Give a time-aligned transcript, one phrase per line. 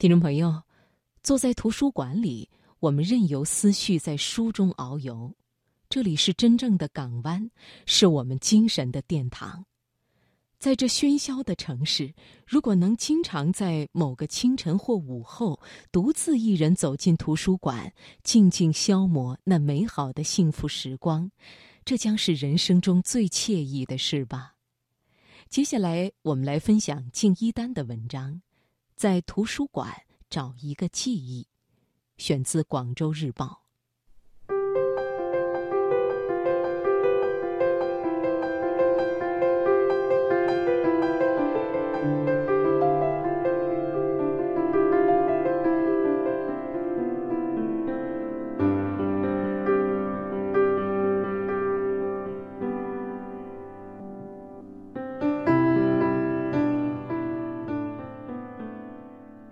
[0.00, 0.62] 听众朋友，
[1.22, 5.30] 坐在图书馆里，我们任由思绪在书中遨游。
[5.90, 7.50] 这里是真正的港湾，
[7.84, 9.66] 是我们精神的殿堂。
[10.58, 12.14] 在这喧嚣的城市，
[12.46, 15.60] 如果能经常在某个清晨或午后，
[15.92, 17.92] 独自一人走进图书馆，
[18.22, 21.30] 静静消磨那美好的幸福时光，
[21.84, 24.54] 这将是人生中最惬意的事吧。
[25.50, 28.40] 接下来，我们来分享敬一丹的文章。
[29.00, 31.48] 在图书馆找一个记忆，
[32.18, 33.46] 选自《广州日报》。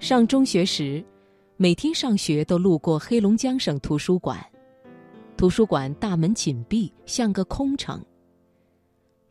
[0.09, 1.05] 上中学时，
[1.59, 4.43] 每天上学都路过黑龙江省图书馆。
[5.37, 8.03] 图书馆大门紧闭，像个空城。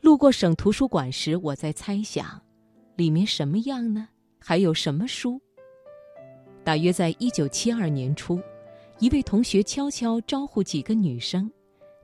[0.01, 2.39] 路过省图书馆时，我在猜想，
[2.95, 4.07] 里面什么样呢？
[4.37, 5.41] 还有什么书？
[6.63, 8.39] 大约在一九七二年初，
[8.99, 11.51] 一位同学悄悄招呼几个女生，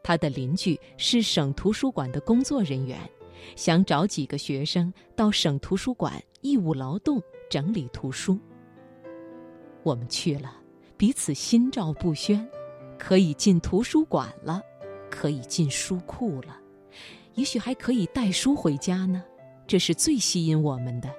[0.01, 2.97] 他的邻居是省图书馆的工作人员，
[3.55, 8.35] 想找几个学生到省图书馆义务劳动，整理图书。
[9.83, 10.55] 我们去了，
[10.95, 12.47] 彼此心照不宣，
[12.97, 14.61] 可以进图书馆了，
[15.11, 16.57] 可以进书库了，
[17.33, 19.21] 也许还可以带书回家呢。
[19.67, 21.09] 这是最吸引我们的。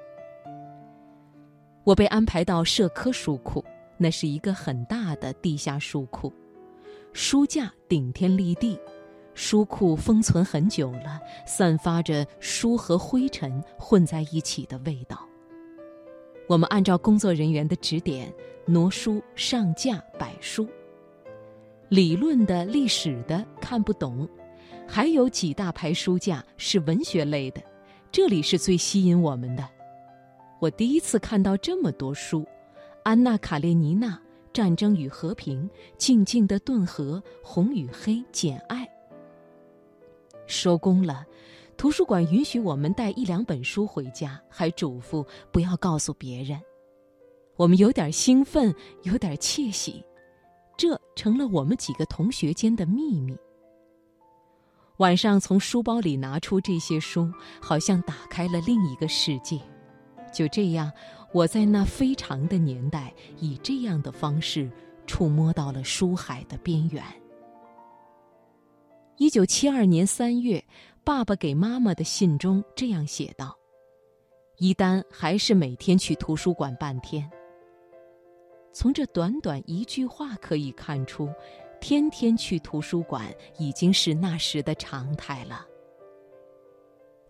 [1.82, 3.62] 我被安排到社科书库，
[3.98, 6.32] 那是一个很大的地下书库，
[7.12, 8.78] 书架顶天立地，
[9.34, 15.28] 书库封存很久了，散发着书和灰尘混在一起的味道。
[16.46, 18.32] 我们按照工作人员的指点。
[18.66, 20.66] 挪书上架摆书，
[21.90, 24.26] 理论的、历史的看不懂，
[24.88, 27.60] 还有几大排书架是文学类的，
[28.10, 29.68] 这里是最吸引我们的。
[30.60, 32.40] 我第一次看到这么多书，
[33.02, 34.06] 《安娜·卡列尼娜》
[34.50, 35.64] 《战争与和平》
[35.98, 38.86] 《静静的顿河》《红与黑》《简爱》。
[40.46, 41.22] 收工了，
[41.76, 46.58] 图书馆允许我们带一两本书回家，还嘱咐不要告诉别人。
[47.56, 50.04] 我们有点兴奋，有点窃喜，
[50.76, 53.36] 这成了我们几个同学间的秘密。
[54.98, 59.60] 晚上从书包里拿出这些书，好像打开了另一个世界。
[60.32, 60.90] 就这样，
[61.32, 64.68] 我在那非常的年代，以这样的方式
[65.06, 67.04] 触摸到了书海的边缘。
[69.16, 70.64] 一九七二年三月，
[71.04, 73.56] 爸爸给妈妈的信中这样写道
[74.58, 77.30] ：“一丹还是每天去图书馆半天。”
[78.74, 81.32] 从这短短一句话可以看出，
[81.80, 85.64] 天天去图书馆已经是那时的常态了。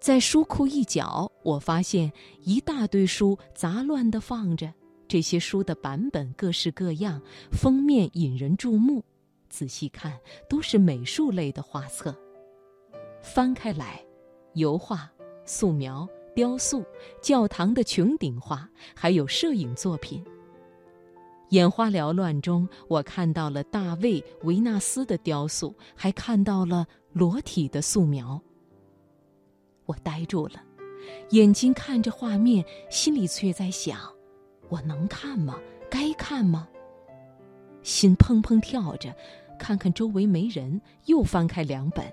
[0.01, 2.11] 在书库一角，我发现
[2.41, 4.73] 一大堆书杂乱地放着，
[5.07, 7.21] 这些书的版本各式各样，
[7.53, 9.05] 封面引人注目。
[9.51, 10.19] 仔细看，
[10.49, 12.17] 都是美术类的画册。
[13.23, 14.03] 翻开来，
[14.55, 15.11] 油画、
[15.45, 16.83] 素描、雕塑、
[17.23, 20.25] 教堂的穹顶画，还有摄影作品。
[21.55, 28.43] 眼花缭乱中，我看到了大卫·维纳斯的雕塑，还看到了裸体的素描。
[29.87, 30.55] 我呆住了，
[31.31, 34.01] 眼睛看着画面，心里却在想：
[34.69, 35.57] 我能看吗？
[35.89, 36.67] 该看吗？
[37.85, 39.15] 心砰砰跳着，
[39.57, 42.05] 看看周围没人，又翻开两本。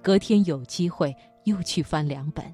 [0.00, 1.12] 隔天有机会，
[1.46, 2.44] 又去翻两本。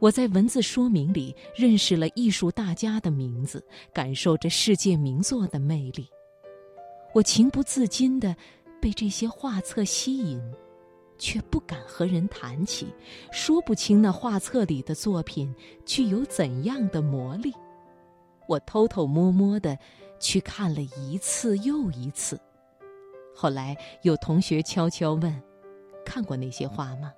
[0.00, 3.62] 我在文字说明里认识了艺术大家的名字，
[3.92, 6.08] 感受着世界名作的魅力。
[7.12, 8.34] 我情不自禁地
[8.80, 10.40] 被这些画册吸引，
[11.18, 12.88] 却不敢和人谈起，
[13.30, 17.52] 说不清那画册里的作品具有怎样的魔力。
[18.48, 19.78] 我偷偷摸摸地
[20.18, 22.40] 去看了一次又一次。
[23.34, 25.42] 后来有同学悄悄问
[26.06, 27.12] ：“看过那些画吗？”“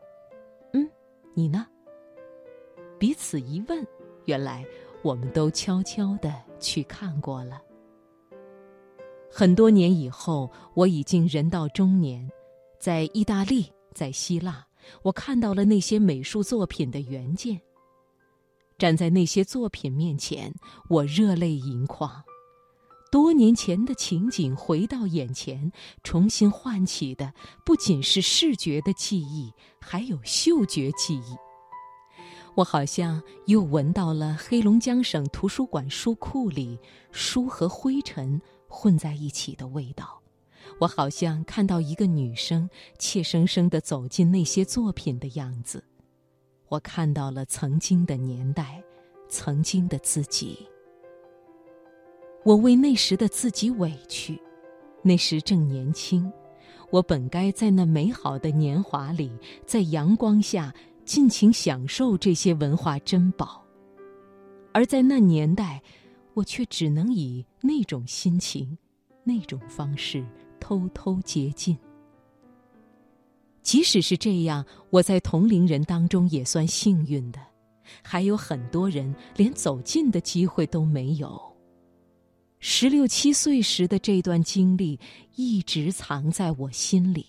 [0.75, 0.91] 嗯，
[1.33, 1.65] 你呢？”
[3.03, 3.85] 彼此一问，
[4.27, 4.65] 原来
[5.03, 7.61] 我们都悄悄地去看过了。
[9.29, 12.31] 很多年以后，我已经人到中年，
[12.79, 14.65] 在意大利，在希腊，
[15.03, 17.61] 我看到了那些美术作品的原件。
[18.79, 20.55] 站在那些作品面前，
[20.89, 22.23] 我热泪盈眶。
[23.11, 25.73] 多年前的情景回到眼前，
[26.05, 27.35] 重新唤起的
[27.67, 31.37] 不仅是视觉的记忆，还有嗅觉记忆。
[32.55, 36.79] 我好像又闻到了黑龙江省图书馆书库里
[37.11, 40.21] 书和灰尘混在一起的味道。
[40.79, 42.69] 我好像看到一个女生
[42.99, 45.83] 怯生生地走进那些作品的样子。
[46.69, 48.83] 我看到了曾经的年代，
[49.29, 50.67] 曾经的自己。
[52.45, 54.41] 我为那时的自己委屈，
[55.03, 56.31] 那时正年轻，
[56.91, 59.31] 我本该在那美好的年华里，
[59.67, 63.65] 在阳光下尽情享受这些文化珍宝，
[64.73, 65.83] 而在那年代，
[66.35, 68.77] 我却只能以那种心情、
[69.25, 70.25] 那种方式
[70.61, 71.77] 偷偷接近。
[73.63, 77.39] 即使是这样，我在同龄人当中也算幸运的，
[78.03, 81.41] 还有很多人连走近的机会都没有。
[82.59, 84.99] 十六七岁时的这段经历
[85.35, 87.27] 一直藏在我心里。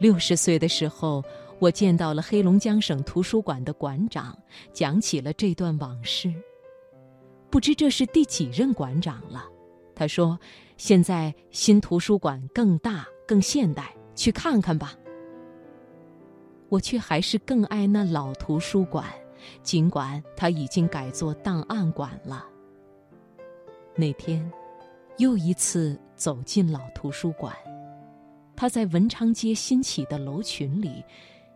[0.00, 1.22] 六十岁的时候，
[1.62, 4.36] 我见到了黑龙江省图书馆的馆长，
[4.72, 6.34] 讲起了这段往事。
[7.50, 9.44] 不知这是第几任馆长了。
[9.94, 10.36] 他说
[10.76, 14.96] ：“现在新图书馆更大、更现代，去看看吧。”
[16.68, 19.06] 我却还是更爱那老图书馆，
[19.62, 22.44] 尽管它已经改作档案馆了。
[23.94, 24.50] 那天，
[25.18, 27.54] 又一次走进老图书馆，
[28.56, 31.04] 它在文昌街新起的楼群里，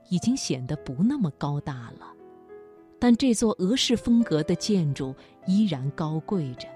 [0.08, 2.06] 已经显得不那么高大了，
[2.98, 5.14] 但这座俄式风格的建筑
[5.46, 6.68] 依然高贵着。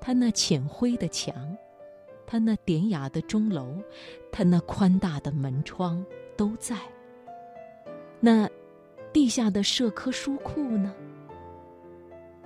[0.00, 1.34] 它那浅灰的墙，
[2.26, 3.76] 它那典雅的钟楼，
[4.30, 6.04] 它那宽大的门窗
[6.36, 6.76] 都在。
[8.20, 8.48] 那
[9.12, 10.94] 地下的社科书库呢？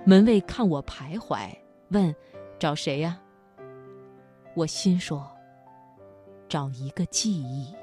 [0.05, 1.49] 门卫看我徘徊。
[1.89, 2.15] 问
[2.59, 3.19] ：“找谁呀？”
[4.55, 5.27] 我心说
[6.47, 7.73] ：“找一个记忆。”